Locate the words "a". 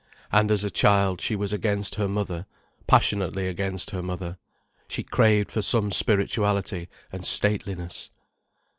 0.63-0.71